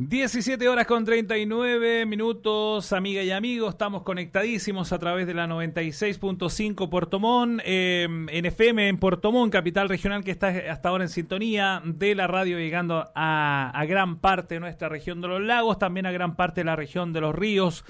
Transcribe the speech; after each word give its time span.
17 0.00 0.68
horas 0.68 0.86
con 0.86 1.04
39 1.04 2.06
minutos, 2.06 2.92
amiga 2.92 3.20
y 3.24 3.32
amigos, 3.32 3.70
estamos 3.70 4.04
conectadísimos 4.04 4.92
a 4.92 4.98
través 5.00 5.26
de 5.26 5.34
la 5.34 5.48
96.5 5.48 6.88
Portomón, 6.88 7.60
eh, 7.64 8.04
en 8.04 8.46
FM 8.46 8.90
en 8.90 8.98
Portomón, 8.98 9.50
capital 9.50 9.88
regional 9.88 10.22
que 10.22 10.30
está 10.30 10.54
hasta 10.70 10.90
ahora 10.90 11.02
en 11.02 11.10
sintonía 11.10 11.82
de 11.84 12.14
la 12.14 12.28
radio, 12.28 12.60
llegando 12.60 13.10
a, 13.16 13.72
a 13.74 13.84
gran 13.86 14.20
parte 14.20 14.54
de 14.54 14.60
nuestra 14.60 14.88
región 14.88 15.20
de 15.20 15.26
los 15.26 15.40
lagos, 15.40 15.80
también 15.80 16.06
a 16.06 16.12
gran 16.12 16.36
parte 16.36 16.60
de 16.60 16.66
la 16.66 16.76
región 16.76 17.12
de 17.12 17.20
los 17.20 17.34
ríos. 17.34 17.84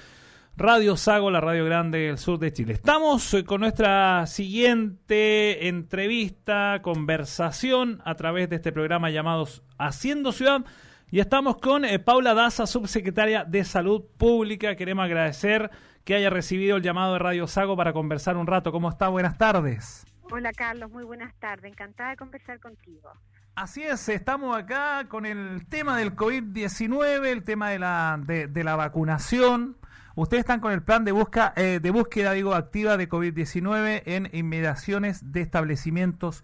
Radio 0.55 0.97
Sago, 0.97 1.31
la 1.31 1.41
radio 1.41 1.65
grande 1.65 1.99
del 1.99 2.17
sur 2.17 2.37
de 2.39 2.51
Chile. 2.51 2.73
Estamos 2.73 3.33
eh, 3.33 3.45
con 3.45 3.61
nuestra 3.61 4.25
siguiente 4.27 5.67
entrevista, 5.67 6.79
conversación 6.81 8.01
a 8.05 8.15
través 8.15 8.49
de 8.49 8.57
este 8.57 8.71
programa 8.71 9.09
llamado 9.09 9.47
Haciendo 9.77 10.31
Ciudad 10.31 10.65
y 11.11 11.19
estamos 11.19 11.57
con 11.57 11.85
eh, 11.85 11.99
Paula 11.99 12.33
Daza, 12.33 12.67
subsecretaria 12.67 13.45
de 13.45 13.63
Salud 13.63 14.03
Pública. 14.17 14.75
Queremos 14.75 15.05
agradecer 15.05 15.71
que 16.03 16.15
haya 16.15 16.29
recibido 16.29 16.77
el 16.77 16.83
llamado 16.83 17.13
de 17.13 17.19
Radio 17.19 17.47
Sago 17.47 17.75
para 17.77 17.93
conversar 17.93 18.37
un 18.37 18.47
rato. 18.47 18.71
¿Cómo 18.71 18.89
está? 18.89 19.07
Buenas 19.07 19.37
tardes. 19.37 20.05
Hola 20.31 20.51
Carlos, 20.53 20.91
muy 20.91 21.03
buenas 21.03 21.33
tardes. 21.39 21.71
Encantada 21.71 22.11
de 22.11 22.17
conversar 22.17 22.59
contigo. 22.59 23.11
Así 23.55 23.83
es, 23.83 24.07
estamos 24.07 24.55
acá 24.55 25.07
con 25.09 25.25
el 25.25 25.67
tema 25.67 25.97
del 25.97 26.15
COVID-19, 26.15 27.25
el 27.25 27.43
tema 27.43 27.71
de 27.71 27.79
la, 27.79 28.17
de, 28.25 28.63
la 28.63 28.77
vacunación. 28.77 29.75
Ustedes 30.19 30.41
están 30.41 30.59
con 30.59 30.73
el 30.73 30.83
plan 30.83 31.05
de, 31.05 31.13
busca, 31.13 31.53
eh, 31.55 31.79
de 31.81 31.91
búsqueda 31.91 32.33
digo, 32.33 32.53
activa 32.53 32.97
de 32.97 33.07
COVID-19 33.07 34.03
en 34.05 34.27
inmediaciones 34.33 35.31
de 35.31 35.39
establecimientos 35.39 36.43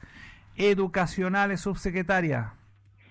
educacionales, 0.56 1.60
subsecretaria. 1.60 2.54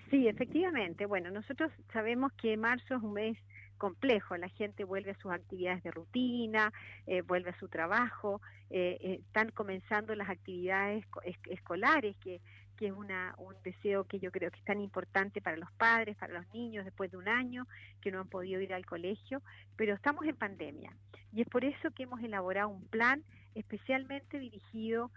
Sí, 0.09 0.27
efectivamente. 0.27 1.05
Bueno, 1.05 1.29
nosotros 1.29 1.71
sabemos 1.93 2.31
que 2.33 2.57
marzo 2.57 2.95
es 2.95 3.03
un 3.03 3.13
mes 3.13 3.37
complejo, 3.77 4.35
la 4.37 4.49
gente 4.49 4.83
vuelve 4.85 5.11
a 5.11 5.19
sus 5.19 5.31
actividades 5.31 5.83
de 5.83 5.91
rutina, 5.91 6.73
eh, 7.05 7.21
vuelve 7.21 7.51
a 7.51 7.59
su 7.59 7.67
trabajo, 7.67 8.41
eh, 8.71 8.97
eh, 9.01 9.19
están 9.27 9.51
comenzando 9.51 10.15
las 10.15 10.29
actividades 10.29 11.05
escolares, 11.49 12.15
que, 12.17 12.41
que 12.77 12.87
es 12.87 12.93
una, 12.93 13.35
un 13.37 13.55
deseo 13.63 14.05
que 14.05 14.19
yo 14.19 14.31
creo 14.31 14.51
que 14.51 14.59
es 14.59 14.65
tan 14.65 14.81
importante 14.81 15.41
para 15.41 15.57
los 15.57 15.71
padres, 15.73 16.17
para 16.17 16.33
los 16.33 16.53
niños, 16.53 16.85
después 16.85 17.11
de 17.11 17.17
un 17.17 17.27
año 17.27 17.67
que 18.01 18.11
no 18.11 18.19
han 18.19 18.27
podido 18.27 18.61
ir 18.61 18.73
al 18.73 18.85
colegio, 18.85 19.41
pero 19.75 19.93
estamos 19.93 20.25
en 20.25 20.35
pandemia. 20.35 20.91
Y 21.33 21.41
es 21.41 21.47
por 21.49 21.65
eso 21.65 21.91
que 21.91 22.03
hemos 22.03 22.21
elaborado 22.21 22.69
un 22.69 22.85
plan 22.87 23.23
especialmente 23.55 24.39
dirigido 24.39 25.11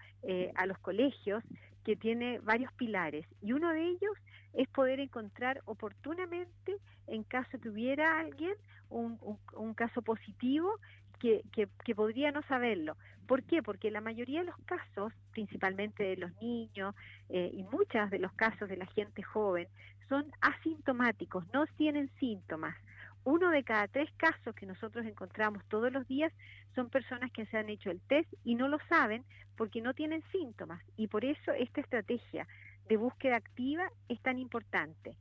a 0.54 0.66
los 0.66 0.78
colegios 0.78 1.42
que 1.84 1.96
tiene 1.96 2.38
varios 2.40 2.72
pilares 2.74 3.26
y 3.40 3.52
uno 3.52 3.72
de 3.72 3.82
ellos 3.82 4.12
es 4.52 4.68
poder 4.68 5.00
encontrar 5.00 5.62
oportunamente, 5.64 6.76
en 7.06 7.22
caso 7.22 7.58
tuviera 7.58 8.18
alguien 8.18 8.54
un, 8.90 9.74
caso 9.74 10.02
positivo, 10.02 10.78
que, 11.18 11.42
que, 11.52 11.94
podría 11.94 12.32
no 12.32 12.42
saberlo. 12.42 12.96
¿Por 13.26 13.42
qué? 13.42 13.62
Porque 13.62 13.90
la 13.90 14.00
mayoría 14.00 14.40
de 14.40 14.46
los 14.46 14.58
casos, 14.64 15.12
principalmente 15.32 16.02
de 16.02 16.16
los 16.16 16.32
niños 16.40 16.94
eh, 17.28 17.50
y 17.52 17.62
muchos 17.64 18.10
de 18.10 18.18
los 18.18 18.32
casos 18.32 18.68
de 18.68 18.76
la 18.76 18.86
gente 18.86 19.22
joven, 19.22 19.68
son 20.08 20.30
asintomáticos, 20.40 21.44
no 21.52 21.66
tienen 21.76 22.10
síntomas. 22.18 22.74
Uno 23.24 23.50
de 23.50 23.62
cada 23.62 23.88
tres 23.88 24.10
casos 24.16 24.54
que 24.54 24.64
nosotros 24.64 25.04
encontramos 25.04 25.62
todos 25.68 25.92
los 25.92 26.06
días 26.08 26.32
son 26.74 26.88
personas 26.88 27.30
que 27.32 27.44
se 27.46 27.58
han 27.58 27.68
hecho 27.68 27.90
el 27.90 28.00
test 28.00 28.32
y 28.44 28.54
no 28.54 28.68
lo 28.68 28.78
saben 28.88 29.24
porque 29.56 29.82
no 29.82 29.92
tienen 29.92 30.22
síntomas. 30.32 30.82
Y 30.96 31.08
por 31.08 31.24
eso 31.24 31.52
esta 31.52 31.80
estrategia 31.80 32.46
de 32.88 32.96
búsqueda 32.96 33.36
activa 33.36 33.90
es 34.08 34.20
tan 34.22 34.38
importante. 34.38 35.14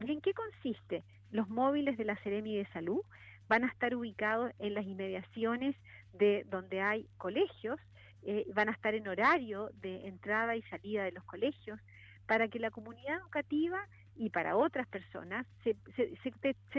¿Y 0.00 0.10
en 0.10 0.20
qué 0.22 0.32
consiste? 0.32 1.04
Los 1.30 1.48
móviles 1.50 1.98
de 1.98 2.04
la 2.04 2.16
Seremi 2.22 2.56
de 2.56 2.66
Salud 2.72 3.02
van 3.50 3.64
a 3.64 3.66
estar 3.66 3.96
ubicados 3.96 4.52
en 4.60 4.74
las 4.74 4.86
inmediaciones 4.86 5.74
de 6.12 6.46
donde 6.48 6.80
hay 6.80 7.08
colegios, 7.18 7.80
eh, 8.22 8.46
van 8.54 8.68
a 8.68 8.72
estar 8.72 8.94
en 8.94 9.08
horario 9.08 9.70
de 9.82 10.06
entrada 10.06 10.54
y 10.54 10.62
salida 10.62 11.02
de 11.02 11.10
los 11.10 11.24
colegios, 11.24 11.80
para 12.28 12.46
que 12.46 12.60
la 12.60 12.70
comunidad 12.70 13.18
educativa 13.18 13.80
y 14.14 14.30
para 14.30 14.56
otras 14.56 14.86
personas 14.86 15.48
se, 15.64 15.74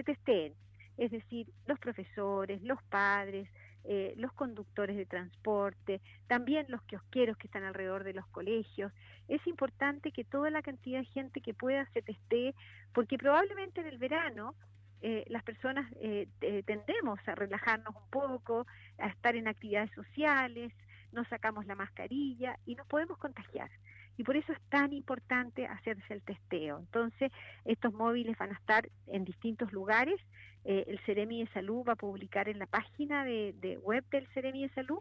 testeen. 0.03 0.53
Es 0.97 1.11
decir, 1.11 1.51
los 1.67 1.77
profesores, 1.77 2.61
los 2.61 2.81
padres, 2.83 3.49
eh, 3.83 4.13
los 4.15 4.31
conductores 4.31 4.95
de 4.95 5.05
transporte, 5.05 5.99
también 6.27 6.67
los 6.69 6.81
kiosqueros 6.83 7.35
que 7.35 7.47
están 7.47 7.65
alrededor 7.65 8.05
de 8.05 8.13
los 8.13 8.27
colegios. 8.27 8.93
Es 9.27 9.45
importante 9.45 10.13
que 10.13 10.23
toda 10.23 10.49
la 10.49 10.61
cantidad 10.61 10.99
de 10.99 11.05
gente 11.05 11.41
que 11.41 11.53
pueda 11.53 11.85
se 11.91 12.01
testee, 12.01 12.55
porque 12.93 13.17
probablemente 13.17 13.81
en 13.81 13.87
el 13.87 13.97
verano 13.97 14.55
eh, 15.01 15.25
las 15.27 15.43
personas 15.43 15.91
eh, 15.99 16.27
tendemos 16.65 17.19
a 17.27 17.35
relajarnos 17.35 17.95
un 17.95 18.09
poco, 18.09 18.67
a 18.97 19.07
estar 19.07 19.35
en 19.35 19.47
actividades 19.47 19.91
sociales, 19.91 20.71
nos 21.11 21.27
sacamos 21.27 21.65
la 21.65 21.75
mascarilla 21.75 22.57
y 22.65 22.75
nos 22.75 22.87
podemos 22.87 23.17
contagiar. 23.17 23.69
Y 24.17 24.23
por 24.23 24.35
eso 24.35 24.53
es 24.53 24.61
tan 24.69 24.93
importante 24.93 25.65
hacerse 25.65 26.13
el 26.13 26.21
testeo. 26.21 26.79
Entonces, 26.79 27.31
estos 27.65 27.93
móviles 27.93 28.37
van 28.37 28.51
a 28.51 28.55
estar 28.55 28.87
en 29.07 29.25
distintos 29.25 29.71
lugares 29.71 30.19
eh, 30.63 30.85
el 30.87 30.99
Ceremi 30.99 31.43
de 31.43 31.51
Salud 31.51 31.83
va 31.87 31.93
a 31.93 31.95
publicar 31.95 32.47
en 32.47 32.59
la 32.59 32.67
página 32.67 33.25
de, 33.25 33.79
web 33.81 34.03
del 34.11 34.27
Ceremi 34.27 34.61
de 34.63 34.73
Salud 34.73 34.99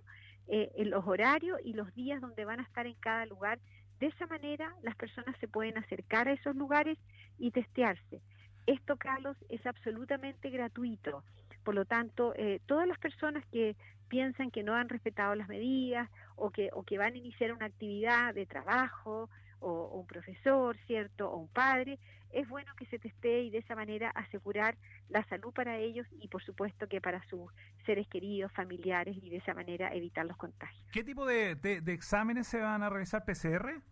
eh, 0.48 0.72
los 0.86 1.06
horarios 1.06 1.58
y 1.64 1.74
los 1.74 1.94
días 1.94 2.20
donde 2.20 2.44
van 2.44 2.60
a 2.60 2.62
estar 2.62 2.86
en 2.86 2.94
cada 2.94 3.26
lugar. 3.26 3.58
De 3.98 4.06
esa 4.06 4.26
manera 4.26 4.74
las 4.82 4.96
personas 4.96 5.36
se 5.38 5.48
pueden 5.48 5.76
acercar 5.76 6.28
a 6.28 6.32
esos 6.32 6.56
lugares 6.56 6.98
y 7.38 7.50
testearse. 7.50 8.22
Esto, 8.70 8.96
Carlos, 8.96 9.36
es 9.48 9.66
absolutamente 9.66 10.48
gratuito. 10.48 11.24
Por 11.64 11.74
lo 11.74 11.86
tanto, 11.86 12.34
eh, 12.36 12.60
todas 12.66 12.86
las 12.86 12.98
personas 13.00 13.44
que 13.46 13.74
piensan 14.08 14.52
que 14.52 14.62
no 14.62 14.76
han 14.76 14.88
respetado 14.88 15.34
las 15.34 15.48
medidas 15.48 16.08
o 16.36 16.50
que, 16.50 16.70
o 16.72 16.84
que 16.84 16.96
van 16.96 17.14
a 17.14 17.16
iniciar 17.16 17.52
una 17.52 17.66
actividad 17.66 18.32
de 18.32 18.46
trabajo 18.46 19.28
o, 19.58 19.88
un 19.98 20.06
profesor, 20.06 20.76
¿cierto? 20.86 21.28
O 21.28 21.38
un 21.38 21.48
padre, 21.48 21.98
es 22.30 22.48
bueno 22.48 22.72
que 22.76 22.86
se 22.86 23.00
testee 23.00 23.42
y 23.42 23.50
de 23.50 23.58
esa 23.58 23.74
manera 23.74 24.10
asegurar 24.10 24.76
la 25.08 25.24
salud 25.24 25.52
para 25.52 25.76
ellos 25.76 26.06
y 26.20 26.28
por 26.28 26.44
supuesto 26.44 26.86
que 26.86 27.00
para 27.00 27.20
sus 27.24 27.50
seres 27.84 28.06
queridos, 28.06 28.52
familiares 28.52 29.16
y 29.20 29.30
de 29.30 29.38
esa 29.38 29.52
manera 29.52 29.92
evitar 29.92 30.26
los 30.26 30.36
contagios. 30.36 30.86
¿Qué 30.92 31.02
tipo 31.02 31.26
de, 31.26 31.58
exámenes 31.88 32.46
se 32.46 32.60
van 32.60 32.84
a 32.84 32.88
realizar? 32.88 33.24
¿PCR? 33.24 33.82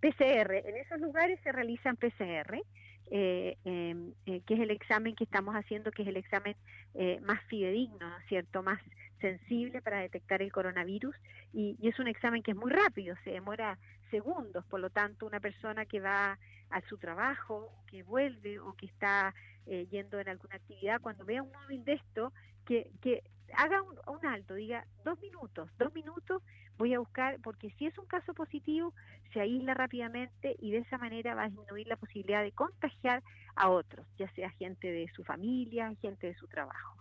PCR, 0.00 0.52
en 0.66 0.76
esos 0.78 1.00
lugares 1.00 1.38
se 1.44 1.52
realizan 1.52 1.96
PCR. 1.96 2.60
Eh, 3.08 3.56
em, 3.64 4.12
eh, 4.26 4.40
que 4.44 4.54
es 4.54 4.60
el 4.60 4.72
examen 4.72 5.14
que 5.14 5.22
estamos 5.22 5.54
haciendo, 5.54 5.92
que 5.92 6.02
es 6.02 6.08
el 6.08 6.16
examen 6.16 6.56
eh, 6.94 7.20
más 7.22 7.40
fidedigno, 7.44 8.08
¿no 8.08 8.18
es 8.18 8.26
cierto?, 8.26 8.64
más 8.64 8.80
sensible 9.20 9.80
para 9.80 10.00
detectar 10.00 10.42
el 10.42 10.50
coronavirus 10.50 11.14
y, 11.52 11.76
y, 11.80 11.88
es 11.88 11.98
un 12.00 12.08
examen 12.08 12.42
que 12.42 12.50
es 12.50 12.56
muy 12.56 12.70
rápido, 12.70 13.14
se 13.22 13.30
demora 13.30 13.78
segundos, 14.10 14.64
por 14.66 14.80
lo 14.80 14.90
tanto 14.90 15.24
una 15.26 15.40
persona 15.40 15.86
que 15.86 16.00
va 16.00 16.38
a 16.70 16.80
su 16.88 16.98
trabajo, 16.98 17.72
que 17.86 18.02
vuelve 18.02 18.58
o 18.58 18.74
que 18.74 18.86
está 18.86 19.34
eh, 19.66 19.86
yendo 19.90 20.18
en 20.20 20.28
alguna 20.28 20.56
actividad, 20.56 21.00
cuando 21.00 21.24
vea 21.24 21.42
un 21.42 21.52
móvil 21.52 21.84
de 21.84 21.94
esto, 21.94 22.32
que, 22.64 22.90
que 23.00 23.22
haga 23.54 23.82
un, 23.82 23.96
un, 24.06 24.26
alto, 24.26 24.54
diga 24.54 24.86
dos 25.04 25.20
minutos, 25.20 25.70
dos 25.78 25.94
minutos 25.94 26.42
voy 26.78 26.94
a 26.94 26.98
buscar, 26.98 27.38
porque 27.42 27.70
si 27.78 27.86
es 27.86 27.96
un 27.98 28.06
caso 28.06 28.34
positivo, 28.34 28.92
se 29.32 29.40
aísla 29.40 29.74
rápidamente 29.74 30.56
y 30.60 30.70
de 30.70 30.78
esa 30.78 30.98
manera 30.98 31.34
va 31.34 31.44
a 31.44 31.48
disminuir 31.48 31.86
la 31.86 31.96
posibilidad 31.96 32.42
de 32.42 32.52
contagiar 32.52 33.22
a 33.54 33.68
otros, 33.70 34.06
ya 34.18 34.30
sea 34.32 34.50
gente 34.50 34.90
de 34.90 35.08
su 35.14 35.24
familia, 35.24 35.92
gente 36.00 36.28
de 36.28 36.34
su 36.34 36.46
trabajo. 36.46 36.96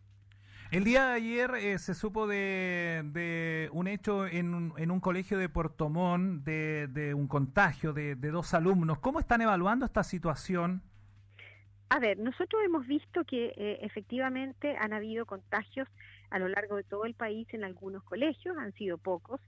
El 0.72 0.84
día 0.84 1.06
de 1.06 1.14
ayer 1.14 1.52
eh, 1.56 1.78
se 1.78 1.94
supo 1.94 2.28
de, 2.28 3.70
un 3.72 3.88
hecho 3.88 4.26
en 4.26 4.54
un, 4.54 4.74
en 4.78 4.90
un, 4.90 5.00
colegio 5.00 5.38
de 5.38 5.48
Puerto 5.48 5.90
Montt, 5.90 6.44
de, 6.44 7.14
un 7.14 7.28
contagio 7.28 7.94
de, 7.94 8.16
dos 8.16 8.54
alumnos. 8.54 8.98
¿Cómo 9.00 9.20
están 9.20 9.42
evaluando 9.42 9.86
esta 9.86 10.04
situación? 10.04 10.82
A 11.90 12.00
ver, 12.00 12.18
nosotros 12.18 12.62
hemos 12.66 12.88
visto 12.88 13.24
que 13.26 13.54
eh, 13.56 13.78
efectivamente 13.82 14.76
han 14.78 14.92
habido 14.92 15.28
contagios 15.28 15.88
a 16.32 16.40
lo 16.40 16.48
largo 16.48 16.78
de 16.78 16.84
todo 16.84 17.06
el 17.06 17.14
país 17.14 17.48
en 17.54 17.64
algunos 17.64 18.04
colegios, 18.04 18.58
han 18.58 18.74
sido 18.74 18.98
pocos. 18.98 19.40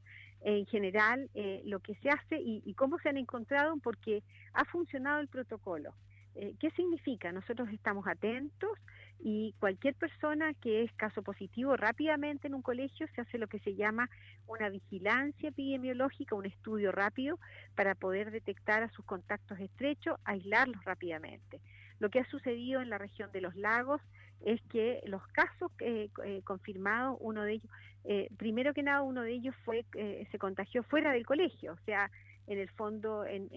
En 0.41 0.65
general, 0.67 1.29
eh, 1.33 1.61
lo 1.65 1.79
que 1.79 1.95
se 1.95 2.09
hace 2.09 2.39
y, 2.39 2.61
y 2.65 2.73
cómo 2.73 2.99
se 2.99 3.09
han 3.09 3.17
encontrado, 3.17 3.77
porque 3.77 4.23
ha 4.53 4.65
funcionado 4.65 5.19
el 5.19 5.27
protocolo. 5.27 5.93
Eh, 6.39 6.53
¿Qué 6.59 6.69
significa? 6.71 7.31
Nosotros 7.31 7.67
estamos 7.73 8.05
atentos 8.07 8.69
y 9.19 9.55
cualquier 9.59 9.95
persona 9.95 10.53
que 10.53 10.83
es 10.83 10.93
caso 10.93 11.23
positivo 11.23 11.75
rápidamente 11.75 12.45
en 12.47 12.53
un 12.53 12.61
colegio 12.61 13.07
se 13.15 13.21
hace 13.21 13.39
lo 13.39 13.47
que 13.47 13.57
se 13.59 13.73
llama 13.73 14.07
una 14.45 14.69
vigilancia 14.69 15.49
epidemiológica, 15.49 16.35
un 16.35 16.45
estudio 16.45 16.91
rápido 16.91 17.39
para 17.73 17.95
poder 17.95 18.29
detectar 18.29 18.83
a 18.83 18.91
sus 18.91 19.03
contactos 19.03 19.59
estrechos, 19.59 20.19
aislarlos 20.25 20.85
rápidamente. 20.85 21.59
Lo 21.97 22.11
que 22.11 22.19
ha 22.19 22.29
sucedido 22.29 22.81
en 22.81 22.91
la 22.91 22.99
región 22.99 23.31
de 23.31 23.41
los 23.41 23.55
lagos 23.55 23.99
es 24.41 24.61
que 24.69 25.01
los 25.07 25.25
casos 25.29 25.71
eh, 25.79 26.11
eh, 26.23 26.41
confirmados, 26.43 27.17
uno 27.19 27.41
de 27.41 27.53
ellos, 27.53 27.71
primero 28.37 28.73
que 28.73 28.83
nada, 28.83 29.01
uno 29.01 29.21
de 29.21 29.33
ellos 29.33 29.55
fue 29.65 29.85
se 29.93 30.39
contagió 30.39 30.83
fuera 30.83 31.11
del 31.11 31.25
colegio, 31.25 31.73
o 31.73 31.85
sea, 31.85 32.09
en 32.47 32.59
el 32.59 32.69
fondo 32.69 33.25
en, 33.25 33.49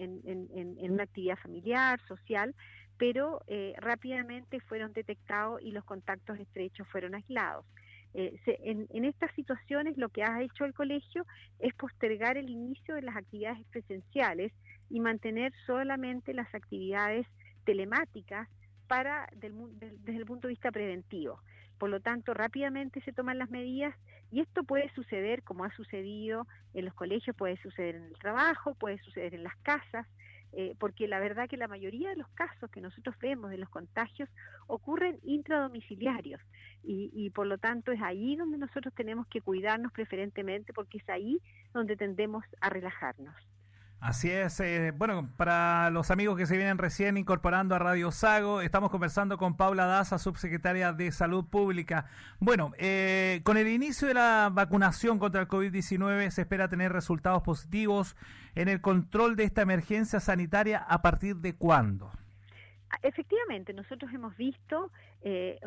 una 0.91 1.03
actividad 1.03 1.37
familiar, 1.37 1.99
social, 2.07 2.53
pero 2.97 3.41
eh, 3.47 3.73
rápidamente 3.77 4.59
fueron 4.59 4.93
detectados 4.93 5.61
y 5.61 5.71
los 5.71 5.83
contactos 5.85 6.37
estrechos 6.37 6.87
fueron 6.89 7.15
aislados. 7.15 7.65
Eh, 8.13 8.37
en, 8.45 9.05
estas 9.05 9.33
situaciones 9.35 9.97
lo 9.97 10.09
que 10.09 10.23
ha 10.23 10.41
hecho 10.41 10.65
el 10.65 10.73
colegio 10.73 11.25
es 11.59 11.73
postergar 11.73 12.37
el 12.37 12.49
inicio 12.49 12.95
de 12.95 13.01
las 13.01 13.15
actividades 13.15 13.65
presenciales 13.71 14.51
y 14.89 14.99
mantener 14.99 15.53
solamente 15.65 16.33
las 16.33 16.53
actividades 16.53 17.25
telemáticas 17.63 18.49
para 18.87 19.29
desde 19.37 20.17
el 20.17 20.25
punto 20.25 20.47
de 20.47 20.53
vista 20.53 20.71
preventivo. 20.71 21.39
Por 21.81 21.89
lo 21.89 21.99
tanto, 21.99 22.35
rápidamente 22.35 23.01
se 23.01 23.11
toman 23.11 23.39
las 23.39 23.49
medidas 23.49 23.95
y 24.29 24.39
esto 24.39 24.63
puede 24.63 24.93
suceder, 24.93 25.41
como 25.41 25.63
ha 25.63 25.75
sucedido 25.75 26.45
en 26.75 26.85
los 26.85 26.93
colegios, 26.93 27.35
puede 27.35 27.57
suceder 27.57 27.95
en 27.95 28.03
el 28.03 28.13
trabajo, 28.19 28.75
puede 28.75 28.99
suceder 28.99 29.33
en 29.33 29.43
las 29.43 29.57
casas, 29.63 30.05
eh, 30.51 30.75
porque 30.77 31.07
la 31.07 31.19
verdad 31.19 31.49
que 31.49 31.57
la 31.57 31.67
mayoría 31.67 32.09
de 32.09 32.17
los 32.17 32.27
casos 32.35 32.69
que 32.69 32.81
nosotros 32.81 33.15
vemos 33.17 33.49
de 33.49 33.57
los 33.57 33.67
contagios 33.69 34.29
ocurren 34.67 35.17
intradomiciliarios 35.23 36.39
y, 36.83 37.09
y 37.15 37.31
por 37.31 37.47
lo 37.47 37.57
tanto 37.57 37.91
es 37.91 38.01
ahí 38.03 38.35
donde 38.35 38.59
nosotros 38.59 38.93
tenemos 38.93 39.25
que 39.25 39.41
cuidarnos 39.41 39.91
preferentemente 39.91 40.73
porque 40.73 40.99
es 40.99 41.09
ahí 41.09 41.41
donde 41.73 41.97
tendemos 41.97 42.45
a 42.59 42.69
relajarnos. 42.69 43.35
Así 44.01 44.31
es. 44.31 44.59
Eh, 44.59 44.91
bueno, 44.97 45.29
para 45.37 45.91
los 45.91 46.09
amigos 46.09 46.35
que 46.35 46.47
se 46.47 46.57
vienen 46.57 46.79
recién 46.79 47.17
incorporando 47.17 47.75
a 47.75 47.79
Radio 47.79 48.11
Sago, 48.11 48.61
estamos 48.61 48.89
conversando 48.89 49.37
con 49.37 49.55
Paula 49.55 49.85
Daza, 49.85 50.17
subsecretaria 50.17 50.91
de 50.91 51.11
Salud 51.11 51.45
Pública. 51.45 52.05
Bueno, 52.39 52.71
eh, 52.79 53.41
con 53.43 53.57
el 53.57 53.67
inicio 53.67 54.07
de 54.07 54.15
la 54.15 54.49
vacunación 54.51 55.19
contra 55.19 55.41
el 55.41 55.47
COVID-19 55.47 56.31
se 56.31 56.41
espera 56.41 56.67
tener 56.67 56.91
resultados 56.91 57.43
positivos 57.43 58.15
en 58.55 58.69
el 58.69 58.81
control 58.81 59.35
de 59.35 59.43
esta 59.43 59.61
emergencia 59.61 60.19
sanitaria 60.19 60.79
a 60.79 61.03
partir 61.03 61.35
de 61.35 61.53
cuándo. 61.53 62.11
Efectivamente, 63.01 63.73
nosotros 63.73 64.11
hemos 64.13 64.35
visto 64.37 64.91
eh, 65.21 65.59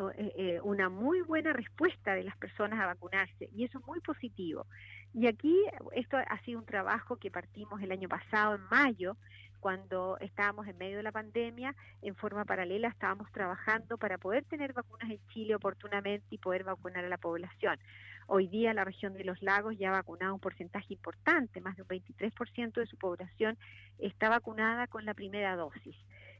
una 0.63 0.89
muy 0.89 1.21
buena 1.21 1.53
respuesta 1.53 2.13
de 2.13 2.23
las 2.23 2.37
personas 2.37 2.79
a 2.79 2.87
vacunarse 2.87 3.49
y 3.55 3.65
eso 3.65 3.79
es 3.79 3.85
muy 3.85 3.99
positivo. 3.99 4.65
Y 5.13 5.27
aquí 5.27 5.57
esto 5.93 6.17
ha 6.17 6.39
sido 6.41 6.59
un 6.59 6.65
trabajo 6.65 7.17
que 7.17 7.31
partimos 7.31 7.81
el 7.81 7.91
año 7.91 8.09
pasado, 8.09 8.55
en 8.55 8.61
mayo, 8.69 9.17
cuando 9.65 10.17
estábamos 10.19 10.67
en 10.67 10.77
medio 10.77 10.97
de 10.97 11.03
la 11.03 11.11
pandemia, 11.11 11.73
en 12.03 12.15
forma 12.15 12.45
paralela 12.45 12.87
estábamos 12.87 13.31
trabajando 13.31 13.97
para 13.97 14.19
poder 14.19 14.43
tener 14.45 14.73
vacunas 14.73 15.09
en 15.09 15.19
Chile 15.29 15.55
oportunamente 15.55 16.27
y 16.29 16.37
poder 16.37 16.63
vacunar 16.63 17.03
a 17.03 17.09
la 17.09 17.17
población. 17.17 17.79
Hoy 18.27 18.47
día 18.47 18.75
la 18.75 18.83
región 18.83 19.13
de 19.13 19.23
los 19.23 19.41
lagos 19.41 19.75
ya 19.77 19.89
ha 19.89 19.93
vacunado 19.93 20.35
un 20.35 20.39
porcentaje 20.39 20.93
importante, 20.93 21.61
más 21.61 21.75
de 21.77 21.81
un 21.81 21.87
23% 21.87 22.73
de 22.73 22.85
su 22.85 22.97
población 22.97 23.57
está 23.97 24.29
vacunada 24.29 24.85
con 24.85 25.03
la 25.03 25.15
primera 25.15 25.55
dosis. 25.55 25.95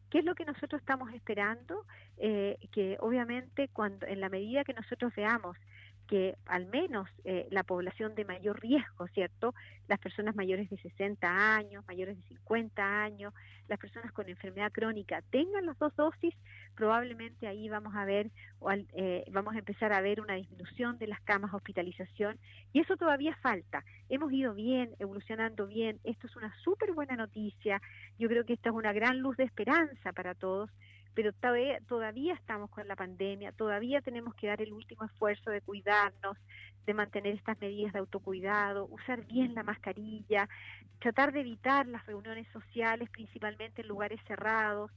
¿Qué 0.10 0.20
es 0.20 0.26
lo 0.26 0.36
que 0.36 0.46
nosotros 0.46 0.82
estamos 0.82 1.14
esperando? 1.14 1.86
Eh, 2.18 2.58
que 2.72 2.98
obviamente 3.00 3.68
cuando 3.70 4.06
en 4.08 4.22
la 4.22 4.30
medida 4.30 4.64
que 4.64 4.74
nosotros 4.74 5.14
veamos 5.16 5.58
que 6.08 6.38
al 6.46 6.68
menos 6.68 7.08
eh, 7.24 7.48
la 7.52 7.64
población 7.64 8.16
de 8.16 8.26
mayor 8.26 8.60
riesgo, 8.62 9.08
¿cierto? 9.08 9.54
Las 9.88 10.00
personas 10.00 10.36
mayores 10.36 10.70
de 10.70 10.78
60 10.78 11.56
años, 11.56 11.84
mayores 11.88 12.18
de 12.18 12.24
50 12.30 13.04
años, 13.04 13.34
las 13.68 13.80
personas 13.80 14.12
con 14.12 14.30
enfermedad 14.30 14.72
crónica 14.72 15.22
tengan 15.32 15.66
las 15.66 15.78
dos 15.80 15.96
dosis, 15.96 16.34
probablemente 16.76 17.48
ahí 17.48 17.68
vamos 17.70 17.96
a 17.96 18.06
ver, 18.06 18.30
eh, 18.94 19.26
vamos 19.32 19.56
a 19.56 19.60
empezar 19.60 19.94
a 19.94 20.02
ver 20.02 20.22
una 20.22 20.36
disminución 20.36 20.98
de 20.98 21.08
las 21.08 21.22
camas 21.22 21.52
de 21.52 21.58
hospitalización 21.58 22.38
y 22.74 22.82
eso 22.82 22.98
todavía 22.98 23.36
falta. 23.42 23.84
Hemos 24.10 24.32
ido 24.32 24.54
bien, 24.54 24.92
evolucionando 25.00 25.68
bien, 25.68 26.00
esto 26.04 26.28
es 26.28 26.36
una 26.36 26.54
súper 26.64 26.94
buena 26.94 27.16
noticia, 27.16 27.82
yo 28.20 28.28
creo 28.28 28.46
que 28.46 28.54
esta 28.54 28.70
es 28.70 28.76
una 28.76 28.94
gran 28.94 29.20
luz 29.20 29.38
de 29.38 29.44
esperanza 29.46 30.14
para 30.14 30.36
todos 30.36 30.70
pero 31.16 31.32
todavía, 31.32 32.34
estamos 32.34 32.70
con 32.70 32.88
la 32.88 32.96
pandemia, 32.98 33.54
todavía 33.54 34.02
tenemos 34.02 34.36
que 34.36 34.48
dar 34.48 34.62
el 34.62 34.74
último 34.74 35.06
esfuerzo 35.06 35.50
de 35.50 35.62
cuidarnos, 35.62 36.38
de 36.86 36.94
mantener 36.94 37.36
estas 37.36 37.60
medidas 37.62 37.94
de 37.94 38.00
autocuidado, 38.00 38.88
usar 38.88 39.26
bien 39.26 39.56
la 39.56 39.64
mascarilla, 39.64 40.50
tratar 41.00 41.32
de 41.32 41.40
evitar 41.40 41.88
las 41.88 42.06
reuniones 42.06 42.46
sociales, 42.52 43.10
principalmente 43.10 43.82
en 43.82 43.88
lugares 43.88 44.20
cerrados. 44.28 44.92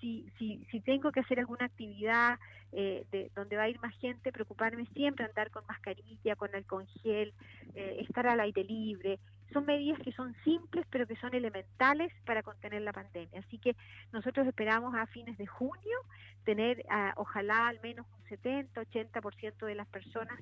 Si, 0.00 0.30
si, 0.38 0.64
si 0.70 0.80
tengo 0.80 1.10
que 1.10 1.20
hacer 1.20 1.40
alguna 1.40 1.66
actividad 1.66 2.38
eh, 2.72 3.04
de, 3.10 3.30
donde 3.34 3.56
va 3.56 3.64
a 3.64 3.68
ir 3.68 3.80
más 3.80 3.94
gente, 3.98 4.30
preocuparme 4.30 4.86
siempre 4.94 5.24
andar 5.24 5.50
con 5.50 5.64
mascarilla, 5.66 6.36
con 6.36 6.54
alcohol 6.54 6.86
gel, 7.02 7.34
eh, 7.74 8.04
estar 8.06 8.26
al 8.28 8.38
aire 8.40 8.62
libre, 8.62 9.18
son 9.52 9.66
medidas 9.66 9.98
que 10.00 10.12
son 10.12 10.34
simples 10.44 10.86
pero 10.90 11.06
que 11.06 11.16
son 11.16 11.34
elementales 11.34 12.12
para 12.24 12.42
contener 12.42 12.82
la 12.82 12.92
pandemia. 12.92 13.40
Así 13.40 13.58
que 13.58 13.76
nosotros 14.12 14.46
esperamos 14.46 14.94
a 14.94 15.06
fines 15.06 15.36
de 15.38 15.46
junio 15.46 15.98
tener 16.44 16.84
ah, 16.90 17.12
ojalá 17.16 17.68
al 17.68 17.80
menos 17.80 18.06
un 18.18 18.28
70, 18.28 18.80
80% 18.80 19.66
de 19.66 19.74
las 19.74 19.86
personas 19.88 20.38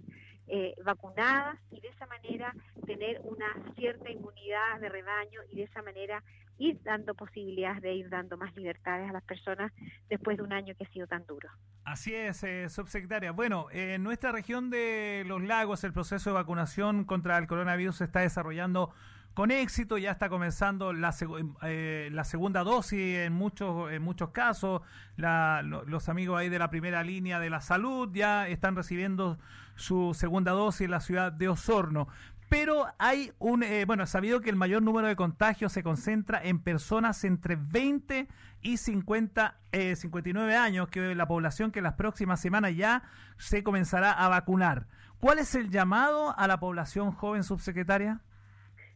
eh, 0.46 0.74
vacunadas 0.84 1.58
y 1.70 1.80
de 1.80 1.88
esa 1.88 2.06
manera 2.06 2.54
tener 2.86 3.20
una 3.24 3.46
cierta 3.76 4.10
inmunidad 4.10 4.80
de 4.80 4.88
rebaño 4.88 5.40
y 5.50 5.56
de 5.56 5.62
esa 5.62 5.82
manera 5.82 6.22
ir 6.58 6.80
dando 6.82 7.14
posibilidades 7.14 7.82
de 7.82 7.94
ir 7.94 8.08
dando 8.08 8.36
más 8.36 8.54
libertades 8.56 9.08
a 9.08 9.12
las 9.12 9.24
personas 9.24 9.72
después 10.08 10.36
de 10.36 10.42
un 10.42 10.52
año 10.52 10.74
que 10.76 10.84
ha 10.84 10.88
sido 10.90 11.06
tan 11.06 11.24
duro. 11.26 11.48
Así 11.84 12.14
es, 12.14 12.42
eh, 12.44 12.68
subsecretaria. 12.68 13.32
Bueno, 13.32 13.66
en 13.70 14.02
nuestra 14.02 14.32
región 14.32 14.70
de 14.70 15.24
los 15.26 15.42
lagos 15.42 15.84
el 15.84 15.92
proceso 15.92 16.30
de 16.30 16.34
vacunación 16.34 17.04
contra 17.04 17.36
el 17.38 17.46
coronavirus 17.46 17.96
se 17.96 18.04
está 18.04 18.20
desarrollando 18.20 18.92
con 19.34 19.50
éxito, 19.50 19.98
ya 19.98 20.12
está 20.12 20.28
comenzando 20.28 20.92
la, 20.92 21.12
eh, 21.62 22.08
la 22.12 22.22
segunda 22.22 22.62
dosis 22.62 23.16
en 23.18 23.32
muchos, 23.32 23.90
en 23.90 24.00
muchos 24.00 24.30
casos. 24.30 24.82
los 25.16 26.08
amigos 26.08 26.38
ahí 26.38 26.48
de 26.48 26.58
la 26.60 26.70
primera 26.70 27.02
línea 27.02 27.40
de 27.40 27.50
la 27.50 27.60
salud 27.60 28.08
ya 28.12 28.46
están 28.46 28.76
recibiendo 28.76 29.38
su 29.74 30.14
segunda 30.14 30.52
dosis 30.52 30.82
en 30.82 30.92
la 30.92 31.00
ciudad 31.00 31.32
de 31.32 31.48
Osorno. 31.48 32.06
Pero 32.54 32.86
hay 33.00 33.32
un, 33.40 33.64
eh, 33.64 33.84
bueno, 33.84 34.06
sabido 34.06 34.40
que 34.40 34.48
el 34.48 34.54
mayor 34.54 34.80
número 34.80 35.08
de 35.08 35.16
contagios 35.16 35.72
se 35.72 35.82
concentra 35.82 36.40
en 36.40 36.60
personas 36.62 37.24
entre 37.24 37.56
20 37.56 38.28
y 38.62 38.76
50, 38.76 39.58
59 39.96 40.52
eh, 40.52 40.56
años, 40.56 40.88
que 40.88 41.16
la 41.16 41.26
población 41.26 41.72
que 41.72 41.82
las 41.82 41.94
próximas 41.94 42.40
semanas 42.40 42.76
ya 42.76 43.02
se 43.38 43.64
comenzará 43.64 44.12
a 44.12 44.28
vacunar. 44.28 44.86
¿Cuál 45.18 45.40
es 45.40 45.56
el 45.56 45.68
llamado 45.68 46.32
a 46.38 46.46
la 46.46 46.60
población 46.60 47.10
joven 47.10 47.42
subsecretaria? 47.42 48.20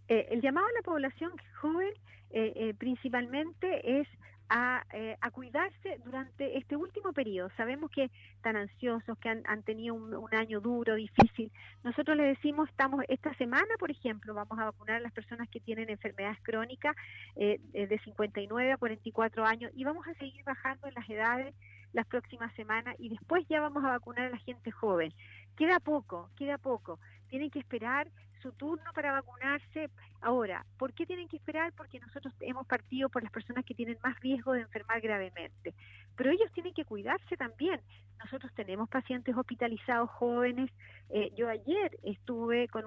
Eh, 0.07 0.29
el 0.31 0.41
llamado 0.41 0.69
a 0.69 0.73
la 0.77 0.83
población 0.83 1.33
joven 1.61 1.93
eh, 2.31 2.53
eh, 2.55 2.75
principalmente 2.79 4.01
es 4.01 4.07
a, 4.49 4.85
a, 5.21 5.31
cuidarse 5.31 6.01
durante 6.05 6.57
este 6.57 6.77
último 6.77 7.13
periodo. 7.13 7.51
Sabemos 7.57 7.91
que 7.91 8.11
están 8.37 8.57
ansiosos, 8.57 9.19
que 9.19 9.29
han, 9.29 9.63
tenido 9.63 9.95
un, 9.95 10.35
año 10.35 10.61
duro, 10.61 10.95
difícil. 10.95 11.51
Nosotros 11.85 12.17
les 12.17 12.37
decimos, 12.37 12.69
estamos 12.69 13.05
esta 13.09 13.35
semana, 13.35 13.75
por 13.79 13.91
ejemplo, 13.91 14.35
vamos 14.35 14.59
a 14.59 14.65
vacunar 14.65 14.97
a 14.97 15.01
las 15.01 15.13
personas 15.13 15.49
que 15.49 15.61
tienen 15.61 15.91
enfermedades 15.91 16.39
crónicas 16.43 16.97
de 17.37 18.01
59 18.05 18.73
a 18.73 18.77
44 18.77 19.45
años 19.45 19.71
y 19.75 19.85
vamos 19.85 20.07
a 20.07 20.15
seguir 20.15 20.43
bajando 20.45 20.87
en 20.89 20.95
las 20.95 21.09
edades 21.09 21.55
las 21.93 22.07
próximas 22.07 22.55
semanas 22.55 22.95
y 22.99 23.09
después 23.09 23.47
ya 23.49 23.61
vamos 23.61 23.85
a 23.85 23.89
vacunar 23.89 24.27
a 24.27 24.31
la 24.31 24.39
gente 24.39 24.71
joven. 24.71 25.13
Queda 25.57 25.81
poco, 25.81 26.31
queda 26.37 26.59
poco. 26.59 27.01
Tienen 27.29 27.51
que 27.51 27.59
esperar 27.59 28.09
su 28.43 28.53
turno 28.53 28.93
para 28.95 29.13
vacunarse. 29.13 29.91
Ahora, 30.21 30.65
¿por 30.79 30.93
qué 30.93 31.07
tienen 31.07 31.29
que 31.29 31.37
esperar? 31.37 31.73
Porque 31.73 32.01
nosotros 32.01 32.35
hemos 32.41 32.67
partido 32.67 33.09
por 33.09 33.23
las 33.23 33.33
personas 33.33 33.65
que 33.65 33.75
tienen 33.75 33.99
más 34.03 34.19
riesgo 34.21 34.53
de 34.53 34.63
enfermar 34.63 35.01
gravemente. 35.01 35.75
Pero 36.19 36.33
ellos 36.33 36.51
tienen 36.53 36.75
que 36.75 36.85
cuidarse 36.85 37.37
también. 37.37 37.81
Nosotros 38.19 38.53
tenemos 38.55 38.89
pacientes 38.89 39.37
hospitalizados 39.37 40.11
jóvenes. 40.11 40.69
Eh, 41.11 41.33
yo 41.37 41.49
ayer 41.49 41.97
estuve 42.03 42.67
con 42.67 42.85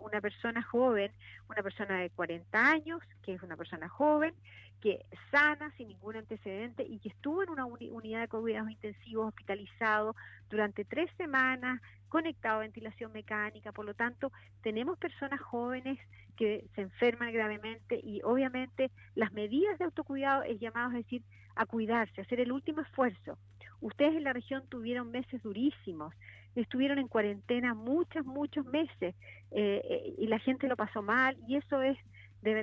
una 0.00 0.20
persona 0.20 0.60
joven, 0.62 1.12
una 1.48 1.62
persona 1.62 2.00
de 2.00 2.10
40 2.10 2.68
años, 2.68 3.00
que 3.22 3.34
es 3.34 3.42
una 3.42 3.56
persona 3.56 3.88
joven, 3.88 4.34
que 4.80 5.06
sana, 5.30 5.70
sin 5.76 5.86
ningún 5.86 6.16
antecedente, 6.16 6.82
y 6.82 6.98
que 6.98 7.10
estuvo 7.10 7.44
en 7.44 7.50
una 7.50 7.66
unidad 7.66 8.22
de 8.22 8.28
cuidados 8.28 8.68
intensivos 8.68 9.28
hospitalizado 9.28 10.16
durante 10.50 10.84
tres 10.84 11.08
semanas, 11.16 11.80
conectado 12.08 12.56
a 12.56 12.62
ventilación 12.62 13.12
mecánica. 13.12 13.70
Por 13.70 13.84
lo 13.84 13.94
tanto, 13.94 14.32
tenemos 14.62 14.98
personas 14.98 15.40
jóvenes 15.40 16.00
que 16.36 16.66
se 16.74 16.82
enferman 16.82 17.32
gravemente 17.32 18.00
y 18.02 18.22
obviamente 18.22 18.90
las 19.14 19.32
medidas 19.32 19.78
de 19.78 19.84
autocuidado 19.84 20.42
es 20.42 20.58
llamado 20.58 20.90
a 20.90 20.94
decir 20.94 21.22
a 21.56 21.66
cuidarse, 21.66 22.20
a 22.20 22.24
hacer 22.24 22.40
el 22.40 22.52
último 22.52 22.82
esfuerzo. 22.82 23.38
Ustedes 23.80 24.14
en 24.14 24.24
la 24.24 24.32
región 24.32 24.62
tuvieron 24.68 25.10
meses 25.10 25.42
durísimos, 25.42 26.14
estuvieron 26.54 26.98
en 26.98 27.08
cuarentena 27.08 27.74
muchos, 27.74 28.24
muchos 28.24 28.64
meses 28.66 29.14
eh, 29.50 29.82
eh, 29.84 30.14
y 30.18 30.26
la 30.26 30.38
gente 30.38 30.68
lo 30.68 30.76
pasó 30.76 31.02
mal 31.02 31.36
y 31.46 31.56
eso 31.56 31.82
es 31.82 31.98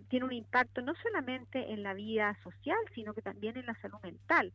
tiene 0.07 0.25
un 0.25 0.31
impacto 0.31 0.81
no 0.81 0.93
solamente 0.95 1.73
en 1.73 1.83
la 1.83 1.93
vida 1.93 2.37
social, 2.41 2.77
sino 2.95 3.13
que 3.13 3.21
también 3.21 3.57
en 3.57 3.65
la 3.65 3.75
salud 3.81 3.97
mental. 4.01 4.53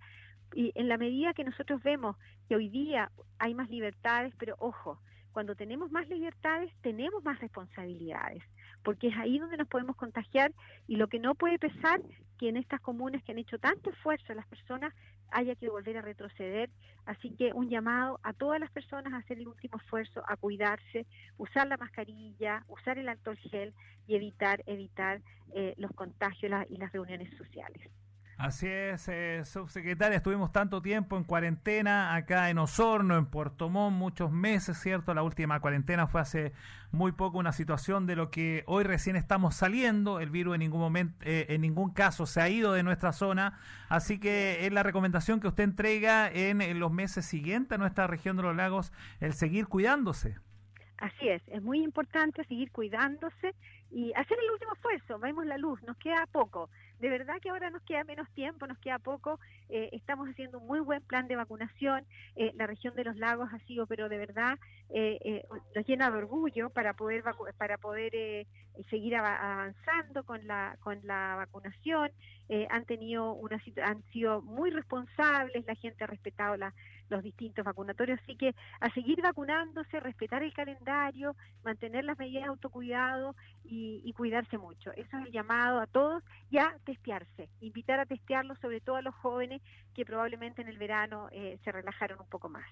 Y 0.54 0.73
en 0.75 0.88
la 0.88 0.97
medida 0.97 1.35
que 1.35 1.45
nosotros 1.45 1.83
vemos 1.83 2.16
que 2.49 2.57
hoy 2.57 2.71
día 2.71 3.11
hay 3.38 3.54
más 3.54 3.68
libertades, 3.68 4.33
pero 4.38 4.57
ojo, 4.59 4.99
Cuando 5.38 5.54
tenemos 5.54 5.92
más 5.92 6.09
libertades, 6.09 6.73
tenemos 6.80 7.23
más 7.23 7.38
responsabilidades, 7.38 8.42
porque 8.83 9.07
es 9.07 9.16
ahí 9.16 9.38
donde 9.38 9.57
nos 9.57 9.68
podemos 9.68 9.95
contagiar 9.95 10.52
y 10.88 10.97
lo 10.97 11.07
que 11.07 11.21
no 11.21 11.37
puede 11.37 11.61
pesar 11.61 12.00
que 12.40 12.49
en 12.49 12.57
estas 12.57 12.80
comunas 12.80 13.23
que 13.23 13.30
han 13.30 13.38
hecho 13.38 13.57
tanto 13.57 13.90
esfuerzo 13.90 14.35
las 14.35 14.49
personas 14.49 14.92
haya 15.30 15.54
que 15.54 15.68
volver 15.68 15.97
a 15.97 16.02
retroceder. 16.02 16.71
Así 17.07 17.30
que 17.37 17.52
un 17.52 17.68
llamado 17.68 18.18
a 18.25 18.33
todas 18.33 18.59
las 18.59 18.73
personas 18.73 19.12
a 19.12 19.18
hacer 19.18 19.38
el 19.38 19.47
último 19.47 19.76
esfuerzo, 19.76 20.25
a 20.26 20.37
cuidarse, 20.37 21.07
usar 21.37 21.68
la 21.68 21.76
mascarilla, 21.76 22.64
usar 22.66 22.99
el 22.99 23.09
alcohol 23.09 23.38
gel 23.38 23.75
y 24.09 24.16
evitar, 24.16 24.64
evitar 24.66 25.23
eh, 25.54 25.75
los 25.76 25.92
contagios 25.92 26.50
y 26.68 26.78
las 26.78 26.90
reuniones 26.90 27.33
sociales. 27.38 27.88
Así 28.38 28.68
es, 28.68 29.09
eh, 29.09 29.42
subsecretaria, 29.45 30.16
estuvimos 30.16 30.52
tanto 30.52 30.80
tiempo 30.80 31.16
en 31.16 31.25
cuarentena 31.25 32.14
acá 32.14 32.50
en 32.50 32.59
Osorno, 32.59 33.16
en 33.16 33.26
Puerto 33.26 33.68
Montt, 33.68 33.97
muchos 33.97 34.30
meses, 34.30 34.78
¿cierto? 34.78 35.12
La 35.12 35.25
última 35.25 35.59
cuarentena 35.59 36.07
fue 36.07 36.21
hace 36.21 36.52
muy 36.92 37.11
poco 37.11 37.38
una 37.38 37.50
situación 37.50 38.07
de 38.07 38.14
lo 38.14 38.30
que 38.30 38.62
hoy 38.68 38.85
recién 38.85 39.16
estamos 39.16 39.57
saliendo. 39.57 40.21
El 40.21 40.30
virus 40.30 40.54
en 40.54 40.61
ningún 40.61 40.78
momento, 40.78 41.16
eh, 41.26 41.47
en 41.49 41.62
ningún 41.62 41.92
caso 41.92 42.26
se 42.26 42.40
ha 42.40 42.49
ido 42.49 42.73
de 42.75 42.85
nuestra 42.85 43.12
zona, 43.12 43.59
así 43.88 44.21
que 44.21 44.64
es 44.66 44.73
la 44.73 44.85
recomendación 44.85 45.40
que 45.40 45.49
usted 45.49 45.64
entrega 45.64 46.30
en 46.30 46.78
los 46.78 46.92
meses 46.92 47.26
siguientes 47.26 47.73
a 47.73 47.78
nuestra 47.78 48.07
región 48.07 48.37
de 48.37 48.45
los 48.45 48.54
lagos, 48.54 48.92
el 49.18 49.33
seguir 49.33 49.66
cuidándose. 49.66 50.37
Así 50.99 51.28
es, 51.28 51.42
es 51.47 51.62
muy 51.62 51.83
importante 51.83 52.45
seguir 52.45 52.71
cuidándose 52.71 53.54
y 53.90 54.12
hacer 54.14 54.37
el 54.42 54.50
último 54.52 54.75
esfuerzo. 54.75 55.18
Vemos 55.18 55.47
la 55.47 55.57
luz, 55.57 55.83
nos 55.85 55.97
queda 55.97 56.26
poco. 56.30 56.71
De 57.00 57.08
verdad 57.08 57.36
que 57.40 57.50
ahora 57.50 57.70
nos 57.70 57.82
queda 57.82 58.02
menos 58.04 58.28
tiempo, 58.30 58.66
nos 58.66 58.78
queda 58.78 58.98
poco. 58.98 59.38
Eh, 59.68 59.90
estamos 59.92 60.28
haciendo 60.28 60.58
un 60.58 60.66
muy 60.66 60.80
buen 60.80 61.00
plan 61.02 61.28
de 61.28 61.36
vacunación. 61.36 62.04
Eh, 62.34 62.52
la 62.56 62.66
región 62.66 62.94
de 62.96 63.04
los 63.04 63.16
lagos 63.16 63.48
ha 63.52 63.58
sido, 63.66 63.86
pero 63.86 64.08
de 64.08 64.18
verdad, 64.18 64.58
eh, 64.90 65.44
nos 65.74 65.86
llena 65.86 66.10
de 66.10 66.18
orgullo 66.18 66.70
para 66.70 66.94
poder 66.94 67.22
para 67.56 67.78
poder 67.78 68.46
seguir 68.90 69.16
avanzando 69.16 70.25
con 70.25 70.47
la 70.47 70.76
con 70.80 71.00
la 71.04 71.37
vacunación. 71.37 72.11
han 72.70 72.85
tenido 72.85 73.32
una 73.32 73.61
han 73.85 74.02
sido 74.12 74.42
muy 74.42 74.70
responsables. 74.70 75.66
La 75.66 75.75
gente 75.75 76.04
ha 76.04 76.06
respetado 76.06 76.56
los 77.08 77.23
distintos 77.23 77.64
vacunatorios. 77.64 78.20
Así 78.23 78.37
que 78.37 78.54
a 78.80 78.92
seguir 78.92 79.20
vacunándose, 79.23 80.00
respetar 80.00 80.42
el 80.42 80.52
calendario, 80.52 81.37
mantener 81.64 82.04
las 82.04 82.18
medidas 82.18 82.44
de 82.44 82.49
autocuidado 82.49 83.35
y, 83.64 84.12
cuidarse 84.16 84.58
mucho. 84.58 84.90
Eso 84.92 85.16
es 85.18 85.26
el 85.26 85.32
llamado 85.32 85.80
a 85.80 85.87
todos 85.87 86.25
y 86.50 86.58
a 86.58 86.76
testearse, 86.85 87.49
invitar 87.61 88.00
a 88.00 88.06
testearlo, 88.06 88.56
sobre 88.56 88.80
todo 88.80 88.97
a 88.97 89.02
los 89.02 89.14
jóvenes 89.14 89.62
que 89.94 90.04
probablemente 90.04 90.61
en 90.61 90.68
el 90.68 90.76
verano 90.76 91.28
eh, 91.30 91.58
se 91.62 91.70
relajaron 91.70 92.18
un 92.20 92.28
poco 92.28 92.49
más. 92.49 92.66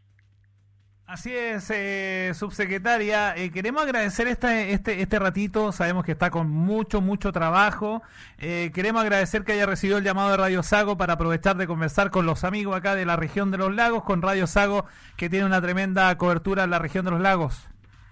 Así 1.07 1.33
es, 1.33 1.71
eh, 1.71 2.33
subsecretaria. 2.35 3.37
Eh, 3.37 3.53
queremos 3.53 3.85
agradecer 3.85 4.27
este, 4.27 4.73
este, 4.73 5.01
este 5.01 5.19
ratito. 5.21 5.71
Sabemos 5.71 6.05
que 6.05 6.11
está 6.11 6.31
con 6.31 6.51
mucho, 6.51 7.01
mucho 7.01 7.31
trabajo. 7.31 8.03
Eh, 8.39 8.73
queremos 8.75 9.03
agradecer 9.03 9.45
que 9.45 9.53
haya 9.53 9.67
recibido 9.67 9.99
el 9.99 10.05
llamado 10.05 10.31
de 10.31 10.37
Radio 10.37 10.65
Sago 10.65 10.97
para 10.97 11.13
aprovechar 11.13 11.57
de 11.57 11.69
conversar 11.69 12.11
con 12.11 12.27
los 12.27 12.43
amigos 12.43 12.77
acá 12.77 12.97
de 12.97 13.07
la 13.07 13.15
región 13.15 13.53
de 13.53 13.59
los 13.59 13.73
lagos, 13.73 14.03
con 14.03 14.21
Radio 14.21 14.49
Sago, 14.49 14.85
que 15.17 15.31
tiene 15.31 15.47
una 15.47 15.63
tremenda 15.63 16.19
cobertura 16.19 16.65
en 16.65 16.71
la 16.71 16.81
región 16.81 17.05
de 17.05 17.13
los 17.13 17.21
lagos. 17.21 17.69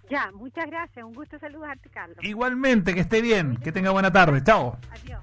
Ya, 0.08 0.30
muchas 0.32 0.66
gracias. 0.66 1.04
Un 1.04 1.14
gusto 1.14 1.36
saludarte, 1.40 1.88
Carlos. 1.88 2.18
Igualmente, 2.22 2.94
que 2.94 3.00
esté 3.00 3.20
bien. 3.20 3.56
Que 3.56 3.72
tenga 3.72 3.90
buena 3.90 4.12
tarde. 4.12 4.40
Chao. 4.44 4.78
Adiós. 4.92 5.20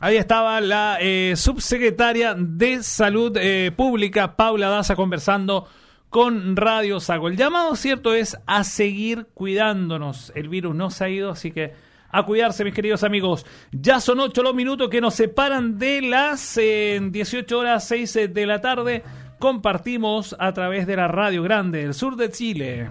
Ahí 0.00 0.16
estaba 0.16 0.60
la 0.60 0.98
subsecretaria 1.36 2.34
de 2.36 2.82
Salud 2.82 3.38
Pública, 3.76 4.34
Paula 4.34 4.68
Daza, 4.68 4.96
conversando 4.96 5.68
con 6.12 6.56
Radio 6.56 7.00
Sago. 7.00 7.28
El 7.28 7.38
llamado 7.38 7.74
cierto 7.74 8.12
es 8.12 8.36
a 8.46 8.64
seguir 8.64 9.28
cuidándonos. 9.32 10.30
El 10.36 10.50
virus 10.50 10.76
no 10.76 10.90
se 10.90 11.04
ha 11.04 11.08
ido, 11.08 11.30
así 11.30 11.52
que 11.52 11.72
a 12.10 12.24
cuidarse, 12.24 12.64
mis 12.64 12.74
queridos 12.74 13.02
amigos. 13.02 13.46
Ya 13.72 13.98
son 13.98 14.20
ocho 14.20 14.42
los 14.42 14.54
minutos 14.54 14.90
que 14.90 15.00
nos 15.00 15.14
separan 15.14 15.78
de 15.78 16.02
las 16.02 16.56
18 16.56 17.58
horas 17.58 17.88
6 17.88 18.28
de 18.30 18.46
la 18.46 18.60
tarde. 18.60 19.02
Compartimos 19.38 20.36
a 20.38 20.52
través 20.52 20.86
de 20.86 20.96
la 20.96 21.08
Radio 21.08 21.42
Grande 21.42 21.82
del 21.82 21.94
sur 21.94 22.16
de 22.16 22.30
Chile. 22.30 22.90